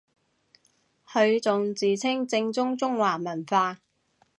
[1.05, 3.77] 佢仲自稱正宗中華文化